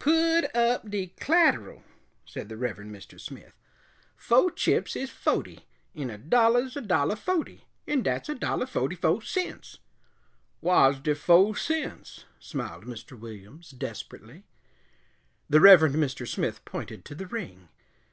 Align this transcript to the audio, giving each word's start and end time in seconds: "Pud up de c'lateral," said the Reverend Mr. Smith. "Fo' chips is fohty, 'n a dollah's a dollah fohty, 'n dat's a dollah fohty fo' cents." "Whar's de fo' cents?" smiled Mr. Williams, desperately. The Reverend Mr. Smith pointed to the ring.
"Pud 0.00 0.50
up 0.56 0.90
de 0.90 1.14
c'lateral," 1.20 1.84
said 2.26 2.48
the 2.48 2.56
Reverend 2.56 2.92
Mr. 2.92 3.20
Smith. 3.20 3.52
"Fo' 4.16 4.48
chips 4.50 4.96
is 4.96 5.08
fohty, 5.08 5.66
'n 5.94 6.10
a 6.10 6.18
dollah's 6.18 6.76
a 6.76 6.80
dollah 6.80 7.14
fohty, 7.14 7.60
'n 7.86 8.02
dat's 8.02 8.28
a 8.28 8.34
dollah 8.34 8.66
fohty 8.66 8.96
fo' 8.96 9.20
cents." 9.20 9.78
"Whar's 10.60 10.98
de 10.98 11.14
fo' 11.14 11.52
cents?" 11.52 12.24
smiled 12.40 12.86
Mr. 12.86 13.16
Williams, 13.16 13.70
desperately. 13.70 14.42
The 15.48 15.60
Reverend 15.60 15.94
Mr. 15.94 16.26
Smith 16.26 16.64
pointed 16.64 17.04
to 17.04 17.14
the 17.14 17.28
ring. 17.28 17.68